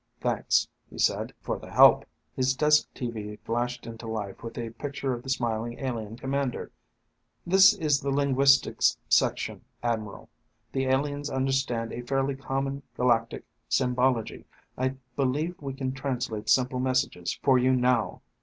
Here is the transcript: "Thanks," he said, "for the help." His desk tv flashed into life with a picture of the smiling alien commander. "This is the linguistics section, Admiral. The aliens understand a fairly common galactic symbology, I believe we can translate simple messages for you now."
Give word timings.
"Thanks," 0.19 0.67
he 0.89 0.97
said, 0.97 1.31
"for 1.41 1.59
the 1.59 1.69
help." 1.69 2.05
His 2.35 2.55
desk 2.55 2.89
tv 2.95 3.37
flashed 3.41 3.85
into 3.85 4.07
life 4.07 4.41
with 4.41 4.57
a 4.57 4.71
picture 4.71 5.13
of 5.13 5.21
the 5.21 5.29
smiling 5.29 5.77
alien 5.77 6.17
commander. 6.17 6.71
"This 7.45 7.75
is 7.75 7.99
the 8.01 8.09
linguistics 8.09 8.97
section, 9.09 9.61
Admiral. 9.83 10.27
The 10.71 10.85
aliens 10.85 11.29
understand 11.29 11.93
a 11.93 12.01
fairly 12.01 12.35
common 12.35 12.81
galactic 12.95 13.43
symbology, 13.69 14.45
I 14.75 14.95
believe 15.15 15.61
we 15.61 15.73
can 15.75 15.91
translate 15.91 16.49
simple 16.49 16.79
messages 16.79 17.37
for 17.43 17.59
you 17.59 17.73
now." 17.75 18.23